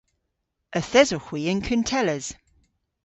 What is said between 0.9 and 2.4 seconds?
esowgh hwi yn kuntelles.